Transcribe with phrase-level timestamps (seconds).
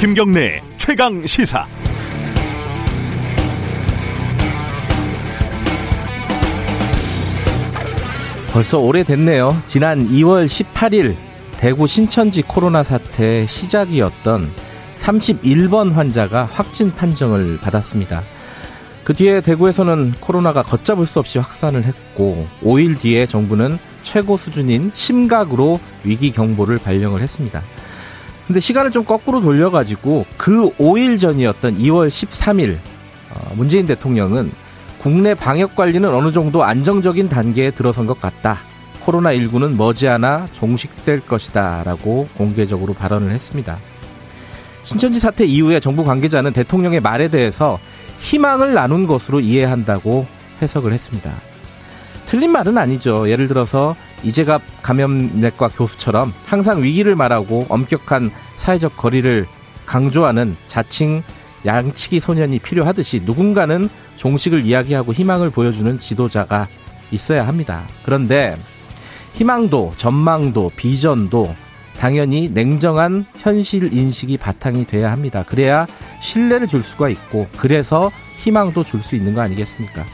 [0.00, 1.66] 김경래 최강 시사.
[8.50, 9.62] 벌써 오래됐네요.
[9.66, 11.14] 지난 2월 18일
[11.58, 14.50] 대구 신천지 코로나 사태 시작이었던
[14.96, 18.22] 31번 환자가 확진 판정을 받았습니다.
[19.04, 25.80] 그 뒤에 대구에서는 코로나가 걷잡을 수 없이 확산을 했고 5일 뒤에 정부는 최고 수준인 심각으로
[26.04, 27.62] 위기 경보를 발령을 했습니다.
[28.46, 32.78] 근데 시간을 좀 거꾸로 돌려가지고 그 5일 전이었던 2월 13일
[33.32, 34.50] 어, 문재인 대통령은
[34.98, 38.58] 국내 방역 관리는 어느 정도 안정적인 단계에 들어선 것 같다.
[39.04, 41.84] 코로나19는 머지않아 종식될 것이다.
[41.84, 43.78] 라고 공개적으로 발언을 했습니다.
[44.84, 47.78] 신천지 사태 이후에 정부 관계자는 대통령의 말에 대해서
[48.20, 50.26] 희망을 나눈 것으로 이해한다고
[50.62, 51.32] 해석을 했습니다.
[52.26, 53.28] 틀린 말은 아니죠.
[53.28, 59.46] 예를 들어서 이재갑 감염내과 교수처럼 항상 위기를 말하고 엄격한 사회적 거리를
[59.86, 61.24] 강조하는 자칭
[61.66, 66.68] 양치기 소년이 필요하듯이 누군가는 종식을 이야기하고 희망을 보여주는 지도자가
[67.10, 67.82] 있어야 합니다.
[68.04, 68.56] 그런데
[69.32, 71.54] 희망도 전망도 비전도
[71.98, 75.44] 당연히 냉정한 현실 인식이 바탕이 돼야 합니다.
[75.46, 75.86] 그래야
[76.20, 80.04] 신뢰를 줄 수가 있고 그래서 희망도 줄 수 있는 거 아니겠습니까?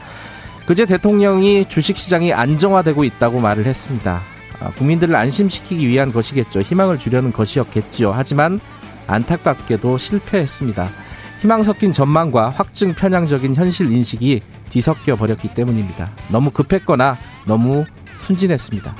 [0.65, 4.19] 그제 대통령이 주식시장이 안정화되고 있다고 말을 했습니다.
[4.59, 6.61] 아, 국민들을 안심시키기 위한 것이겠죠.
[6.61, 8.11] 희망을 주려는 것이었겠지요.
[8.11, 8.59] 하지만
[9.07, 10.89] 안타깝게도 실패했습니다.
[11.41, 16.11] 희망 섞인 전망과 확증 편향적인 현실 인식이 뒤섞여 버렸기 때문입니다.
[16.29, 17.85] 너무 급했거나 너무
[18.19, 18.95] 순진했습니다.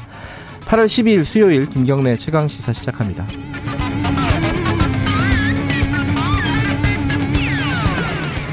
[0.65, 3.25] 8월 12일 수요일 김경래 최강 시사 시작합니다.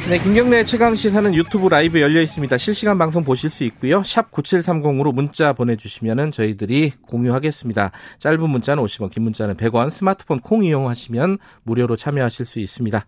[0.07, 2.59] 네, 김경래 최강 시사는 유튜브 라이브 열려 있습니다.
[2.59, 4.03] 실시간 방송 보실 수 있고요.
[4.03, 7.91] 샵 9730으로 문자 보내주시면 저희들이 공유하겠습니다.
[8.19, 13.07] 짧은 문자는 50원, 긴 문자는 100원, 스마트폰 콩 이용하시면 무료로 참여하실 수 있습니다.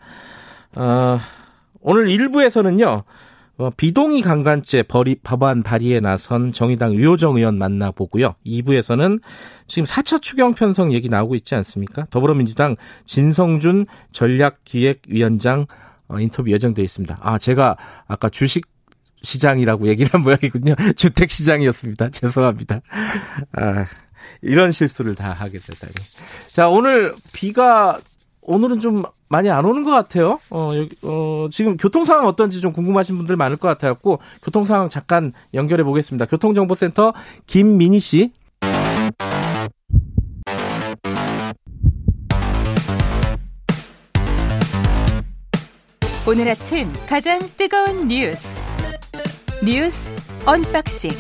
[0.77, 1.19] 어,
[1.83, 3.05] 오늘 1부에서는요.
[3.59, 8.37] 어, 비동의 강간죄 벌이, 법안 발의에 나선 정의당 유호정 의원 만나보고요.
[8.47, 9.21] 2부에서는
[9.69, 12.07] 지금 4차 추경 편성 얘기 나오고 있지 않습니까?
[12.09, 15.67] 더불어민주당 진성준 전략기획위원장
[16.09, 17.19] 어, 인터뷰 예정돼 있습니다.
[17.21, 18.67] 아, 제가 아까 주식
[19.23, 20.75] 시장이라고 얘기를 한 모양이군요.
[20.97, 22.11] 주택 시장이었습니다.
[22.11, 22.81] 죄송합니다.
[23.53, 23.87] 아,
[24.43, 25.95] 이런 실수를 다 하게 되다니.
[26.53, 27.99] 자, 오늘 비가
[28.43, 30.39] 오늘은 좀 많이 안 오는 것 같아요.
[30.51, 30.71] 어,
[31.03, 35.83] 어, 지금 교통 상황 어떤지 좀 궁금하신 분들 많을 것 같아갖고 교통 상황 잠깐 연결해
[35.83, 36.27] 보겠습니다.
[36.27, 37.13] 교통정보센터
[37.47, 38.33] 김민희 씨.
[46.29, 48.63] 오늘 아침 가장 뜨거운 뉴스
[49.65, 50.13] 뉴스
[50.45, 51.11] unboxing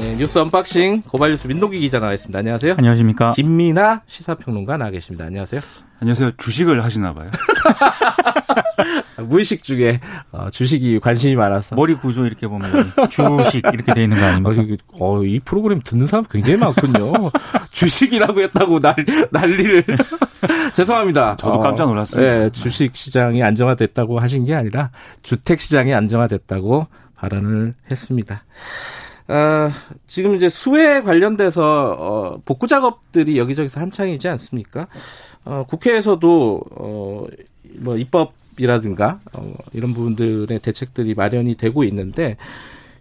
[0.00, 2.38] 네, 뉴스 unboxing 고발뉴스 민동기 기자 나와 있습니다.
[2.38, 2.74] 안녕하세요.
[2.78, 3.34] 안녕하십니까.
[3.34, 5.24] 김민아 시사평론가 나와 계십니다.
[5.26, 5.60] 안녕하세요.
[6.00, 6.32] 안녕하세요.
[6.38, 7.30] 주식을 하시나 봐요.
[9.18, 10.00] 무의식 중에
[10.32, 12.70] 어, 주식이 관심이 많아서 머리 구조 이렇게 보면
[13.10, 14.84] 주식 이렇게 돼 있는 거 아닙니까?
[14.98, 17.30] 어, 이 프로그램 듣는 사람 굉장히 많군요.
[17.70, 18.94] 주식이라고 했다고 난,
[19.30, 19.84] 난리를
[20.74, 21.36] 죄송합니다.
[21.36, 22.20] 저도 깜짝 놀랐어요.
[22.20, 24.90] 어, 네, 주식 시장이 안정화됐다고 하신 게 아니라
[25.22, 26.86] 주택 시장이 안정화됐다고
[27.16, 28.44] 발언을 했습니다.
[29.28, 29.70] 어,
[30.06, 34.86] 지금 이제 수해 관련돼서 어, 복구 작업들이 여기저기서 한창이지 않습니까?
[35.44, 37.26] 어, 국회에서도 어,
[37.80, 42.36] 뭐 입법 이라든가 어, 이런 부분들의 대책들이 마련이 되고 있는데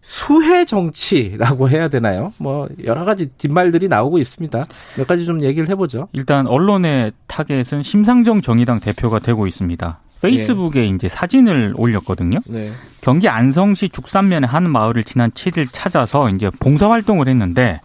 [0.01, 2.31] 수해 정치라고 해야 되나요?
[2.37, 4.63] 뭐 여러 가지 뒷말들이 나오고 있습니다.
[4.97, 6.07] 몇 가지 좀 얘기를 해보죠.
[6.13, 9.99] 일단 언론의 타겟은 심상정 정의당 대표가 되고 있습니다.
[10.21, 10.87] 페이스북에 네.
[10.87, 12.39] 이제 사진을 올렸거든요.
[12.47, 12.71] 네.
[13.01, 17.79] 경기 안성시 죽산면의 한 마을을 지난 7일 찾아서 이제 봉사 활동을 했는데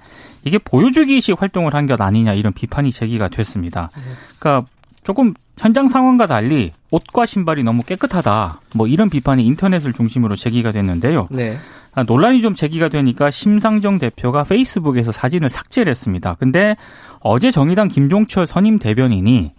[0.44, 3.91] 이게 보여주기식 활동을 한 것 아니냐 이런 비판이 제기가 됐습니다.
[3.97, 4.03] 네.
[4.39, 4.66] 그러니까
[5.04, 8.60] 조금 현장 상황과 달리 옷과 신발이 너무 깨끗하다.
[8.74, 11.28] 뭐 이런 비판이 인터넷을 중심으로 제기가 됐는데요.
[11.30, 11.56] 네.
[11.94, 16.36] 아, 논란이 좀 제기가 되니까 심상정 대표가 페이스북에서 사진을 삭제를 했습니다.
[16.38, 16.77] 근데
[17.21, 19.53] 어제 정의당 김종철 선임 대변인이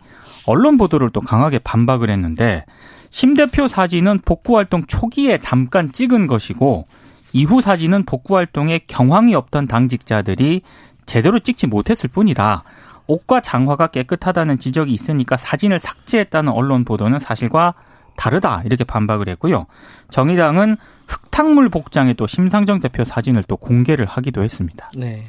[0.45, 2.65] 언론 보도를 또 강하게 반박을 했는데
[3.09, 6.87] 심 대표 사진은 복구 활동 초기에 잠깐 찍은 것이고
[7.33, 10.61] 이후 사진은 복구 활동에 경황이 없던 당직자들이
[11.05, 12.63] 제대로 찍지 못했을 뿐이다.
[13.07, 17.73] 옷과 장화가 깨끗하다는 지적이 있으니까 사진을 삭제했다는 언론 보도는 사실과
[18.15, 19.65] 다르다 이렇게 반박을 했고요.
[20.09, 20.77] 정의당은
[21.07, 24.91] 흙탕물 복장에 또 심상정 대표 사진을 또 공개를 하기도 했습니다.
[24.95, 25.25] 네.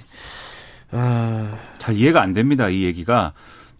[0.93, 1.57] 아...
[1.79, 2.69] 잘 이해가 안 됩니다.
[2.69, 3.33] 이 얘기가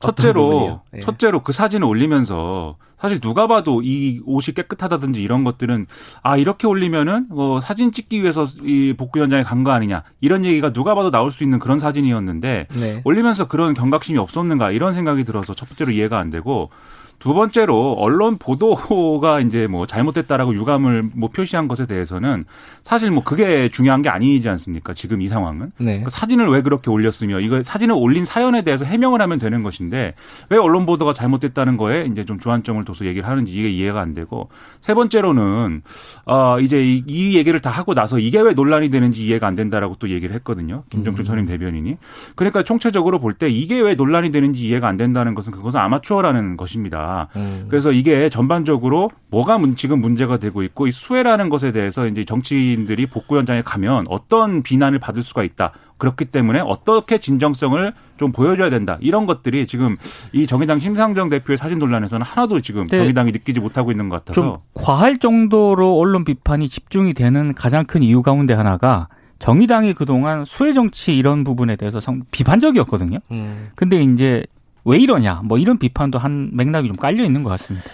[0.07, 1.01] 첫째로 예.
[1.01, 5.87] 첫째로 그 사진을 올리면서 사실 누가 봐도 이 옷이 깨끗하다든지 이런 것들은
[6.23, 10.73] 아 이렇게 올리면은 뭐 사진 찍기 위해서 이 복구 현장에 간 거 아니냐 이런 얘기가
[10.73, 13.01] 누가 봐도 나올 수 있는 그런 사진이었는데 네.
[13.05, 16.71] 올리면서 그런 경각심이 없었는가 이런 생각이 들어서 첫 번째로 이해가 안 되고
[17.19, 22.45] 두 번째로 언론 보도가 이제 뭐 잘못됐다라고 유감을 뭐 표시한 것에 대해서는
[22.83, 24.95] 사실 뭐 그게 중요한 게 아니지 않습니까?
[24.95, 26.03] 지금 이 상황은 네.
[26.03, 30.15] 그 사진을 왜 그렇게 올렸으며 이거 사진을 올린 사연에 대해서 해명을 하면 되는 것인데
[30.51, 34.49] 왜 언론 보도가 잘못됐다는 거에 이제 좀 주안점을 둬서 얘기를 하는지 이게 이해가 안 되고
[34.81, 35.83] 세 번째로는
[36.27, 39.97] 어 이제 이, 이 얘기를 다 하고 나서 이게 왜 논란이 되는지 이해가 안 된다라고
[39.99, 40.85] 또 얘기를 했거든요.
[40.91, 41.27] 김정철 음.
[41.27, 41.97] 선임 대변인이
[42.35, 47.04] 그러니까 총체적으로 볼 때 이게 왜 논란이 되는지 이해가 안 된다는 것은 그것은 아마추어라는 것입니다.
[47.37, 47.67] 음.
[47.69, 53.37] 그래서 이게 전반적으로 뭐가 지금 문제가 되고 있고 이 수혜라는 것에 대해서 이제 정치인들이 복구
[53.37, 55.73] 현장에 가면 어떤 비난을 받을 수가 있다.
[55.97, 58.99] 그렇기 때문에 어떻게 진정성을 좀 보여줘야 된다.
[59.01, 59.97] 이런 것들이 지금
[60.33, 62.99] 이 정의당 심상정 대표의 사진 논란에서는 하나도 지금 네.
[62.99, 68.03] 정의당이 느끼지 못하고 있는 것 같아서 좀 과할 정도로 언론 비판이 집중이 되는 가장 큰
[68.03, 69.09] 이유 가운데 하나가
[69.39, 73.19] 정의당이 그동안 수혜 정치 이런 부분에 대해서 상 비판적이었거든요.
[73.31, 73.69] 음.
[73.75, 74.43] 근데 이제
[74.85, 77.87] 왜 이러냐 뭐 이런 비판도 한 맥락이 좀 깔려 있는 것 같습니다.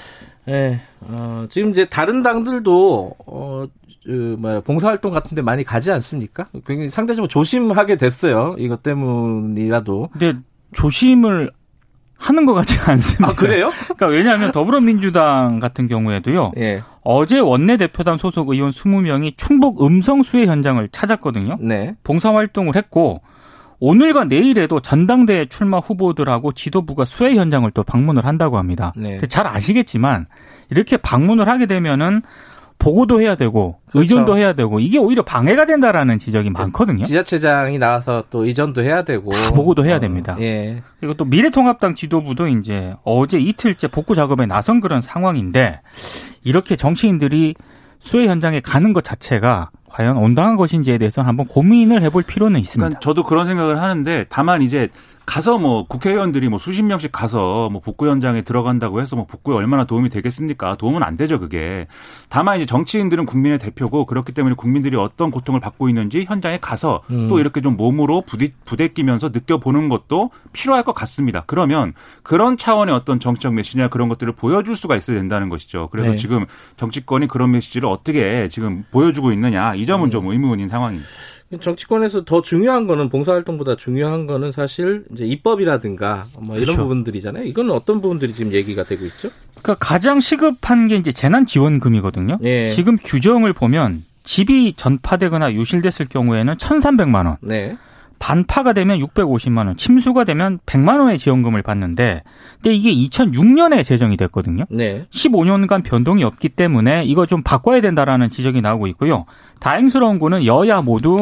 [0.47, 3.67] 네, 어, 지금 이제 다른 당들도 어,
[4.05, 6.47] 그, 뭐 봉사활동 같은데 많이 가지 않습니까?
[6.67, 8.57] 굉장히 상대적으로 조심하게 됐어요.
[8.59, 10.09] 이것 때문이라도.
[10.13, 10.39] 근데
[10.73, 11.51] 조심을
[12.17, 13.29] 하는 것 같지 않습니다.
[13.29, 13.71] 아, 그래요?
[13.85, 16.53] 그러니까 왜냐하면 더불어민주당 같은 경우에도요.
[16.59, 16.83] 예.
[17.03, 21.57] 어제 원내대표단 소속 의원 20명이 충북 음성 수해 현장을 찾았거든요.
[21.61, 21.95] 네.
[22.05, 23.23] 봉사활동을 했고
[23.81, 28.93] 오늘과 내일에도 전당대회 출마 후보들하고 지도부가 수해 현장을 또 방문을 한다고 합니다.
[28.97, 29.19] 네.
[29.29, 30.27] 잘 아시겠지만
[30.71, 32.23] 이렇게 방문을 하게 되면은
[32.79, 34.01] 보고도 해야 되고 그렇죠.
[34.01, 36.59] 의존도 해야 되고 이게 오히려 방해가 된다라는 지적이 네.
[36.59, 37.05] 많거든요.
[37.05, 40.37] 지자체장이 나와서 또 의존도 해야 되고 다 보고도 해야 어, 됩니다.
[40.41, 40.83] 예.
[40.99, 45.81] 그리고 또 미래통합당 지도부도 이제 어제 이틀째 복구 작업에 나선 그런 상황인데
[46.43, 47.55] 이렇게 정치인들이
[47.99, 52.87] 수해 현장에 가는 것 자체가 과연 온당한 것인지에 대해서 한번 고민을 해볼 필요는 있습니다.
[52.87, 54.89] 그러니까 저도 그런 생각을 하는데 다만 이제
[55.27, 59.85] 가서 뭐 국회의원들이 뭐 수십 명씩 가서 뭐 복구 현장에 들어간다고 해서 뭐 복구에 얼마나
[59.85, 60.77] 도움이 되겠습니까?
[60.77, 61.87] 도움은 안 되죠, 그게.
[62.29, 67.29] 다만 이제 정치인들은 국민의 대표고 그렇기 때문에 국민들이 어떤 고통을 받고 있는지 현장에 가서 음.
[67.29, 71.45] 또 이렇게 좀 몸으로 부딪, 부대끼면서 느껴보는 것도 필요할 것 같습니다.
[71.47, 75.89] 그러면 그런 차원의 어떤 정치적 메시지나 그런 것들을 보여줄 수가 있어야 된다는 것이죠.
[75.93, 76.17] 그래서 네.
[76.17, 76.47] 지금
[76.77, 80.11] 정치권이 그런 메시지를 어떻게 지금 보여주고 있느냐 이 점은 음.
[80.11, 81.09] 좀 의문인 상황입니다.
[81.59, 86.83] 정치권에서 더 중요한 거는 봉사활동보다 중요한 거는 사실 이제 입법이라든가 뭐 이런 그렇죠.
[86.83, 87.45] 부분들이잖아요.
[87.45, 89.31] 이거는 어떤 부분들이 지금 얘기가 되고 있죠?
[89.61, 92.39] 그러니까 가장 시급한 게 이제 재난지원금이거든요.
[92.43, 92.69] 예.
[92.69, 97.37] 지금 규정을 보면 집이 전파되거나 유실됐을 경우에는 1,300만 원.
[97.41, 97.77] 네.
[98.21, 102.23] 반파가 되면 650만 원, 침수가 되면 100만 원의 지원금을 받는데
[102.63, 104.67] 근데 이게 2006년에 제정이 됐거든요.
[104.69, 105.07] 네.
[105.11, 109.25] 15년간 변동이 없기 때문에 이거 좀 바꿔야 된다라는 지적이 나오고 있고요.
[109.59, 111.17] 다행스러운 거는 여야 모두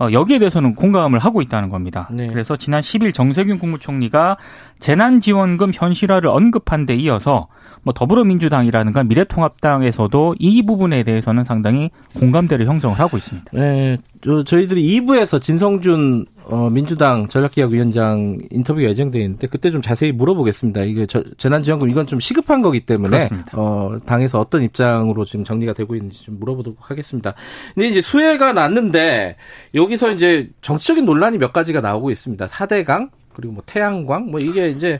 [0.00, 2.08] 어, 여기에 대해서는 공감을 하고 있다는 겁니다.
[2.12, 2.26] 네.
[2.26, 4.36] 그래서 지난 10일 정세균 국무총리가
[4.80, 7.46] 재난지원금 현실화를 언급한 데 이어서
[7.82, 13.50] 뭐 더불어민주당이라든가 미래통합당에서도 이 부분에 대해서는 상당히 공감대를 형성을 하고 있습니다.
[13.52, 13.98] 네,
[14.44, 20.82] 저희들이 2부에서 진성준 어, 민주당 전략기획위원장 인터뷰가 예정되어 있는데 그때 좀 자세히 물어보겠습니다.
[20.82, 25.94] 이게 저, 재난지원금 이건 좀 시급한 거기 때문에 어, 당에서 어떤 입장으로 지금 정리가 되고
[25.94, 27.34] 있는지 좀 물어보도록 하겠습니다.
[27.74, 29.36] 근데 이제 수혜가 났는데
[29.74, 32.46] 여기서 이제 정치적인 논란이 몇 가지가 나오고 있습니다.
[32.46, 34.98] 4대강 그리고 뭐 태양광 뭐 이게 이제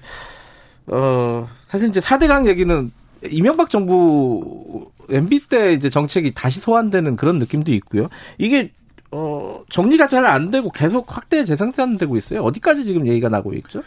[0.86, 2.90] 어 사실 이제 4대강 얘기는
[3.30, 8.08] 이명박 정부 MB 때 이제 정책이 다시 소환되는 그런 느낌도 있고요.
[8.38, 8.72] 이게
[9.12, 12.42] 어, 정리가 잘 안 되고 계속 확대 재생산되고 있어요.
[12.42, 13.82] 어디까지 지금 얘기가 나고 있죠?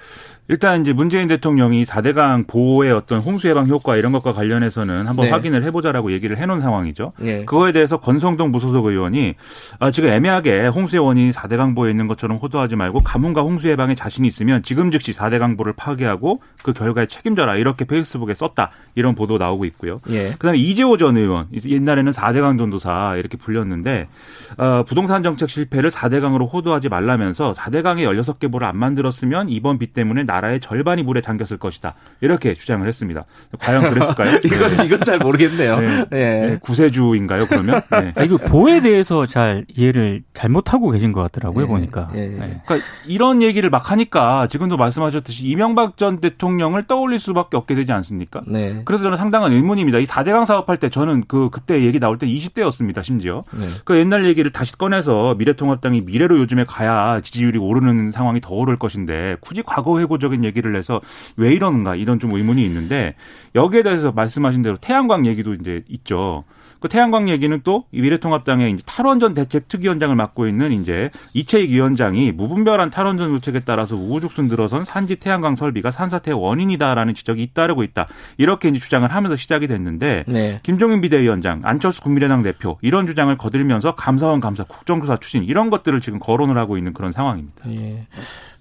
[0.49, 5.31] 일단 이제 문재인 대통령이 4대강 보호의 어떤 홍수 예방 효과 이런 것과 관련해서는 한번 네.
[5.31, 7.13] 확인을 해보자라고 얘기를 해놓은 상황이죠.
[7.17, 7.45] 네.
[7.45, 9.35] 그거에 대해서 권성동 무소속 의원이
[9.79, 14.27] 아, 지금 애매하게 홍수의 원인이 4대강 보에 있는 것처럼 호도하지 말고 가뭄과 홍수 예방에 자신이
[14.27, 19.63] 있으면 지금 즉시 4대강 보를 파괴하고 그 결과에 책임져라 이렇게 페이스북에 썼다 이런 보도 나오고
[19.65, 20.01] 있고요.
[20.07, 20.31] 네.
[20.31, 24.09] 그다음에 이재호 전 의원 옛날에는 4대강 전도사 이렇게 불렸는데
[24.57, 30.23] 어, 부동산 정책 실패를 4대강으로 호도하지 말라면서 4대강에 16개 보를 안 만들었으면 이번 비 때문에
[30.33, 31.93] 나라의 절반이 물에 잠겼을 것이다.
[32.21, 33.23] 이렇게 주장을 했습니다.
[33.59, 34.39] 과연 그랬을까요?
[34.43, 34.85] 이건 네.
[34.85, 35.79] 이건 잘 모르겠네요.
[35.79, 36.05] 네.
[36.09, 36.59] 네.
[36.61, 37.45] 구세주인가요?
[37.47, 37.81] 그러면?
[37.91, 38.13] 네.
[38.17, 41.65] 아, 이거 보에 대해서 잘 이해를 잘못하고 계신 것 같더라고요.
[41.65, 41.67] 네.
[41.67, 42.09] 보니까.
[42.13, 42.29] 네.
[42.65, 42.75] 그러니까
[43.05, 48.41] 이런 얘기를 막 하니까 지금도 말씀하셨듯이 이명박 전 대통령을 떠올릴 수밖에 없게 되지 않습니까?
[48.85, 49.99] 그래서 저는 상당한 의문입니다.
[49.99, 53.03] 이 4대강 사업할 때 저는 그 그때 얘기 나올 때 20대였습니다.
[53.03, 53.43] 심지어.
[53.83, 59.37] 그 옛날 얘기를 다시 꺼내서 미래통합당이 미래로 요즘에 가야 지지율이 오르는 상황이 더 오를 것인데
[59.41, 61.01] 굳이 과거 회고 비판적인 얘기를 해서
[61.35, 63.15] 왜 이러는가 이런 좀 의문이 있는데
[63.55, 66.45] 여기에 대해서 말씀하신 대로 태양광 얘기도 이제 있죠.
[66.79, 72.89] 그 태양광 얘기는 또 미래통합당의 이제 탈원전 대책 특위원장을 맡고 있는 이제 이채익 위원장이 무분별한
[72.89, 78.07] 탈원전 정책에 따라서 우후죽순 들어선 산지 태양광 설비가 산사태의 원인이다라는 지적이 잇따르고 있다.
[78.37, 80.59] 이렇게 이제 주장을 하면서 시작이 됐는데 네.
[80.63, 86.19] 김종인 비대위원장, 안철수 국민의당 대표 이런 주장을 거들면서 감사원 감사, 국정조사 추진 이런 것들을 지금
[86.19, 87.63] 거론을 하고 있는 그런 상황입니다.
[87.69, 88.07] 예.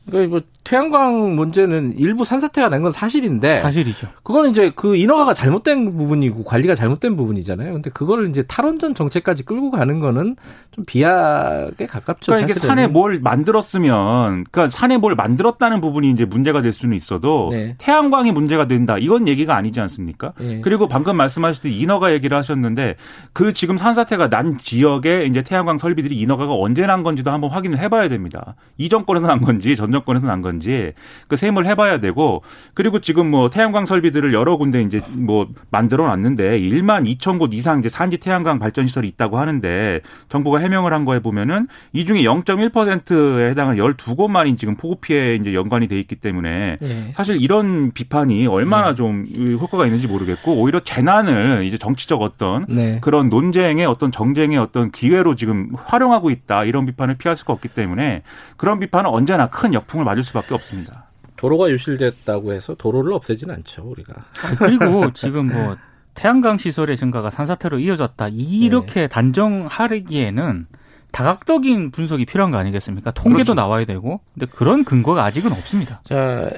[0.07, 4.09] 그러니까 뭐 태양광 문제는 일부 산사태가 난 건 사실인데 사실이죠.
[4.25, 7.73] 그거는 이제 그 인허가가 잘못된 부분이고 관리가 잘못된 부분이잖아요.
[7.73, 10.35] 근데 그거를 이제 탈원전 정책까지 끌고 가는 거는
[10.73, 12.33] 좀 비약에 가깝죠.
[12.33, 17.51] 그러니까 이게 산에 뭘 만들었으면 그러니까 산에 뭘 만들었다는 부분이 이제 문제가 될 수는 있어도
[17.53, 17.77] 네.
[17.79, 18.97] 태양광이 문제가 된다.
[18.99, 20.33] 이건 얘기가 아니지 않습니까?
[20.39, 20.61] 네.
[20.61, 22.97] 그리고 방금 말씀하셨듯이 인허가 얘기를 하셨는데
[23.33, 27.89] 그 지금 산사태가 난 지역에 이제 태양광 설비들이 인허가가 언제 난 건지도 한번 확인을 해
[27.89, 28.57] 봐야 됩니다.
[28.77, 30.93] 이 정권에서 난 건지 전 정권에서 난 건지
[31.29, 32.43] 그 셈을 해봐야 되고
[32.75, 37.81] 그리고 지금 뭐 태양광 설비들을 여러 군데 이제 뭐 만들어 놨는데 1만 2천 곳 이상
[37.81, 43.51] 이제 산지 태양광 발전 시설이 있다고 하는데 정부가 해명을 한 거에 보면은 이 중에 0.1%에
[43.51, 47.13] 해당하는 12곳만이 지금 폭우 피해에 이제 연관이 돼 있기 때문에 네.
[47.15, 48.95] 사실 이런 비판이 얼마나 네.
[48.95, 49.27] 좀
[49.61, 52.99] 효과가 있는지 모르겠고 오히려 재난을 이제 정치적 어떤 네.
[53.01, 58.23] 그런 논쟁의 어떤 정쟁의 어떤 기회로 지금 활용하고 있다 이런 비판을 피할 수가 없기 때문에
[58.57, 61.07] 그런 비판은 언제나 큰 역 풍을 맞을 수밖에 없습니다.
[61.37, 64.25] 도로가 유실됐다고 해서 도로를 없애지는 않죠 우리가.
[64.59, 65.77] 그리고 지금 뭐
[66.15, 69.09] 태양광 시설의 증가가 산사태로 이어졌다 이렇게 네.
[69.09, 70.67] 단정하기에는
[71.11, 73.11] 다각적인 분석이 필요한 거 아니겠습니까?
[73.11, 73.55] 통계도 그렇죠.
[73.55, 76.01] 나와야 되고, 근데 그런 근거가 아직은 없습니다.
[76.05, 76.51] 자,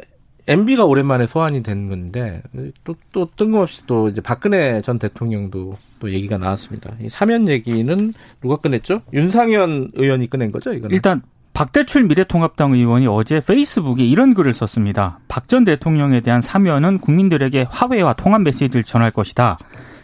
[0.47, 2.43] MB가 오랜만에 소환이 된 건데
[2.85, 6.93] 또, 또 뜬금없이 또 이제 박근혜 전 대통령도 또 얘기가 나왔습니다.
[7.01, 9.01] 이 사면 얘기는 누가 꺼냈죠?
[9.13, 10.95] 윤상현 의원이 꺼낸 거죠, 이거는?
[10.95, 11.23] 일단
[11.55, 15.19] 박대출 미래통합당 의원이 어제 페이스북에 이런 글을 썼습니다.
[15.29, 19.57] 박 전 대통령에 대한 사면은 국민들에게 화해와 통합 메시지를 전할 것이다.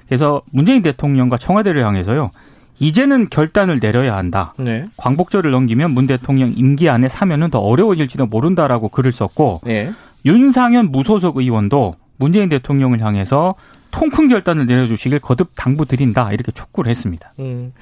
[0.07, 2.30] 그래서 문재인 대통령과 청와대를 향해서요.
[2.78, 4.54] 이제는 결단을 내려야 한다.
[4.59, 4.87] 네.
[4.97, 9.92] 광복절을 넘기면 문 대통령 임기 안에 사면은 더 어려워질지도 모른다라고 글을 썼고 네.
[10.25, 13.54] 윤상현 무소속 의원도 문재인 대통령을 향해서
[13.90, 17.33] 통큰 결단을 내려주시길 거듭 당부드린다 이렇게 촉구를 했습니다.
[17.40, 17.73] 음.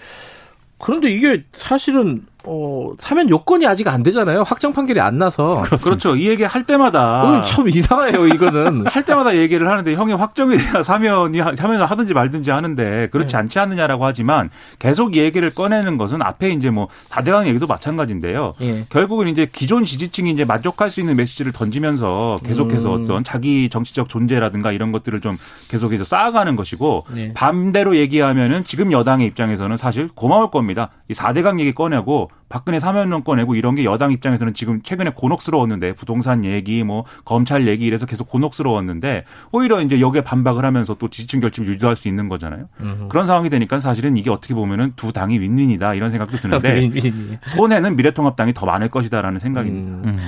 [0.78, 4.42] 그런데 이게 사실은 어, 사면 요건이 아직 안 되잖아요.
[4.42, 5.60] 확정 판결이 안 나서.
[5.60, 5.84] 그렇습니다.
[5.84, 6.16] 그렇죠.
[6.16, 7.22] 이 얘기 할 때마다.
[7.22, 8.86] 어, 참 이상해요, 이거는.
[8.88, 13.38] 할 때마다 얘기를 하는데 형이 확정이 돼야 사면이, 사면을 하든지 말든지 하는데 그렇지 네.
[13.38, 18.54] 않지 않느냐라고 하지만 계속 얘기를 꺼내는 것은 앞에 이제 뭐 4대강 얘기도 마찬가지인데요.
[18.58, 18.86] 네.
[18.88, 23.02] 결국은 이제 기존 지지층이 이제 만족할 수 있는 메시지를 던지면서 계속해서 음.
[23.02, 25.36] 어떤 자기 정치적 존재라든가 이런 것들을 좀
[25.68, 27.32] 계속해서 쌓아가는 것이고 네.
[27.34, 30.88] 반대로 얘기하면은 지금 여당의 입장에서는 사실 고마울 겁니다.
[31.10, 36.44] 이 4대강 얘기 꺼내고 박근혜 사면론 꺼내고 이런 게 여당 입장에서는 지금 최근에 곤혹스러웠는데 부동산
[36.44, 41.68] 얘기 뭐 검찰 얘기 이래서 계속 곤혹스러웠는데 오히려 이제 여기에 반박을 하면서 또 지지층 결집을
[41.68, 42.68] 유지할 수 있는 거잖아요.
[42.80, 43.08] 음흠.
[43.08, 46.90] 그런 상황이 되니까 사실은 이게 어떻게 보면은 두 당이 윈윈이다 이런 생각도 드는데
[47.46, 49.90] 손해는 미래통합당이 더 많을 것이다라는 생각입니다.
[49.90, 50.02] 음.
[50.06, 50.18] 음.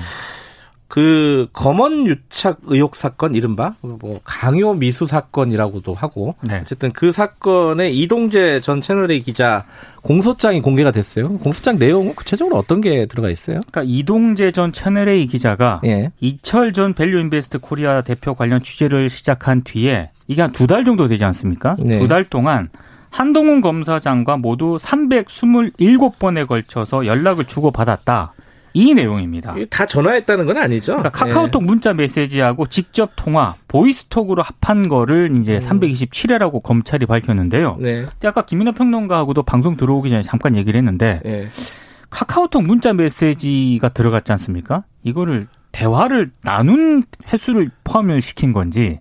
[0.90, 6.58] 그 검언 유착 의혹 사건 이른바 뭐 강요 미수 사건이라고도 하고 네.
[6.60, 9.66] 어쨌든 그 사건에 이동재 전 채널A 기자
[10.02, 11.38] 공소장이 공개가 됐어요.
[11.38, 13.60] 공소장 내용은 구체적으로 어떤 게 들어가 있어요?
[13.70, 16.10] 그러니까 이동재 전 채널A 기자가 예.
[16.18, 21.24] 이철 전 밸류인베스트 코리아 대표 관련 취재를 시작한 뒤에 이게 한 두 달 정도 되지
[21.24, 21.76] 않습니까?
[21.78, 22.00] 네.
[22.00, 22.68] 두달 동안
[23.10, 28.32] 한동훈 검사장과 모두 327번에 걸쳐서 연락을 주고받았다.
[28.72, 29.54] 이 내용입니다.
[29.68, 30.96] 다 전화했다는 건 아니죠?
[30.96, 31.66] 그러니까 카카오톡 네.
[31.66, 35.58] 문자 메시지하고 직접 통화, 보이스톡으로 합한 거를 이제 음.
[35.60, 37.78] 327회라고 검찰이 밝혔는데요.
[37.80, 38.06] 네.
[38.24, 41.48] 아까 김민호 평론가하고도 방송 들어오기 전에 잠깐 얘기를 했는데 네.
[42.10, 44.84] 카카오톡 문자 메시지가 들어갔지 않습니까?
[45.02, 48.98] 이거를 대화를 나눈 횟수를 포함을 시킨 건지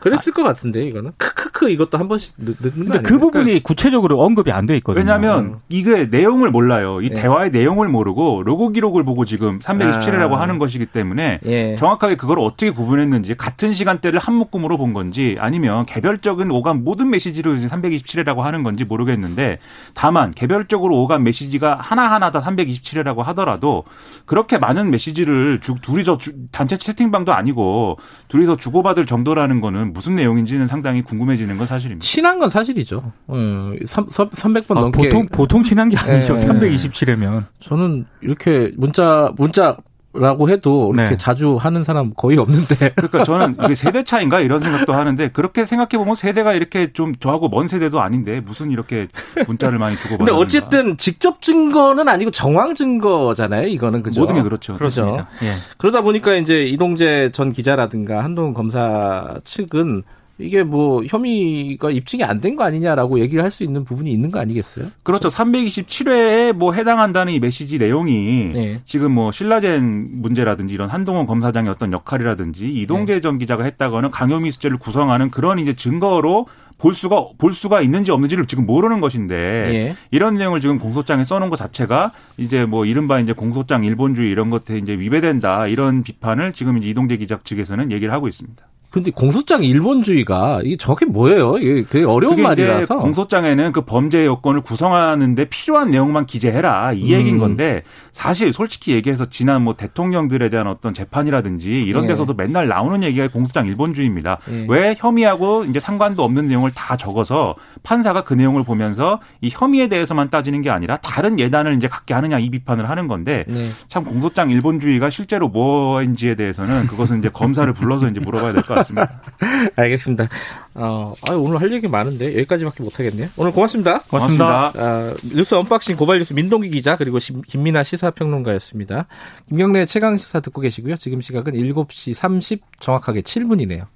[0.00, 4.20] 그랬을 아, 것 같은데 이거는 크크크 이것도 한 번씩 넣 는 근데 그 부분이 구체적으로
[4.22, 5.00] 언급이 안 돼 있거든요.
[5.00, 5.56] 왜냐하면 음.
[5.68, 7.00] 이게 내용을 몰라요.
[7.00, 7.14] 이 예.
[7.14, 10.40] 대화의 내용을 모르고 로고 기록을 보고 지금 327회라고 아.
[10.42, 11.76] 하는 것이기 때문에 예.
[11.76, 17.56] 정확하게 그걸 어떻게 구분했는지 같은 시간대를 한 묶음으로 본 건지 아니면 개별적인 오간 모든 메시지를
[17.58, 19.58] 327회라고 하는 건지 모르겠는데
[19.94, 23.84] 다만 개별적으로 오간 메시지가 하나하나 다 327회라고 하더라도
[24.26, 30.66] 그렇게 많은 메시지를 주, 둘이서 주, 단체 채팅방도 아니고 둘이서 주고받을 정도라는 거는 무슨 내용인지는
[30.66, 32.04] 상당히 궁금해지는 건 사실입니다.
[32.04, 33.12] 친한 건 사실이죠.
[33.26, 36.36] 어, 3, 300번 아, 넘게 보통 보통 친한 게 아니죠.
[36.36, 39.76] 네, 327회면 저는 이렇게 문자 문자
[40.12, 41.16] 라고 해도 이렇게 네.
[41.16, 42.90] 자주 하는 사람 거의 없는데.
[42.96, 47.48] 그러니까 저는 이게 세대 차인가 이런 생각도 하는데 그렇게 생각해 보면 세대가 이렇게 좀 저하고
[47.48, 49.06] 먼 세대도 아닌데 무슨 이렇게
[49.46, 53.68] 문자를 많이 주고 근데 어쨌든 직접 증거는 아니고 정황 증거잖아요.
[53.68, 54.20] 이거는 그죠.
[54.20, 54.72] 모든 게 그렇죠.
[54.74, 55.26] 그렇죠.
[55.44, 55.50] 예.
[55.78, 60.02] 그러다 보니까 이제 이동재 전 기자라든가 한동훈 검사 측은
[60.42, 64.40] 이게 뭐 혐의가 입증이 안 된 거 아니냐라고 얘기를 할 수 있는 부분이 있는 거
[64.40, 64.86] 아니겠어요?
[65.02, 65.28] 그렇죠.
[65.28, 68.80] 327회에 뭐 해당한다는 이 메시지 내용이 네.
[68.84, 73.20] 지금 뭐 신라젠 문제라든지 이런 한동훈 검사장의 어떤 역할이라든지 이동재 네.
[73.20, 76.46] 전 기자가 했다거는 강요미 수죄를 구성하는 그런 이제 증거로
[76.78, 79.96] 볼 수가 볼 수가 있는지 없는지를 지금 모르는 것인데 예.
[80.10, 84.78] 이런 내용을 지금 공소장에 써놓은 것 자체가 이제 뭐 이른바 이제 공소장 일본주의 이런 것에
[84.78, 88.64] 이제 위배된다 이런 비판을 지금 이제 이동재 기자 측에서는 얘기를 하고 있습니다.
[88.90, 91.58] 근데 공소장 일본주의가 이게 정확히 뭐예요?
[91.58, 92.96] 이게 되게 어려운 말이라서.
[92.96, 97.40] 공소장에는 그 범죄 요건을 구성하는데 필요한 내용만 기재해라 이 얘기인 음.
[97.40, 97.82] 건데
[98.12, 102.08] 사실 솔직히 얘기해서 지난 뭐 대통령들에 대한 어떤 재판이라든지 이런 예.
[102.08, 102.42] 데서도 예.
[102.42, 104.38] 맨날 나오는 얘기가 공소장 일본주의입니다.
[104.50, 104.66] 예.
[104.68, 107.54] 왜 혐의하고 이제 상관도 없는 내용을 다 적어서
[107.84, 112.38] 판사가 그 내용을 보면서 이 혐의에 대해서만 따지는 게 아니라 다른 예단을 이제 갖게 하느냐
[112.40, 113.68] 이 비판을 하는 건데 예.
[113.88, 118.79] 참 공소장 일본주의가 실제로 뭐인지에 대해서는 그것은 이제 검사를 불러서 이제 물어봐야 될 것 같습니다.
[118.80, 119.22] 같습니다.
[119.76, 120.28] 알겠습니다.
[120.74, 123.28] 어, 아, 오늘 할 얘기 많은데 여기까지밖에 못하겠네요.
[123.36, 124.00] 오늘 고맙습니다.
[124.00, 124.72] 고맙습니다.
[124.76, 129.06] 아, 뉴스 unboxing 고발뉴스 민동기 기자 그리고 김민아 시사평론가였습니다.
[129.48, 130.96] 김경래 최강 시사 듣고 계시고요.
[130.96, 133.86] 지금 시각은 7시 30 정확하게 7분이네요.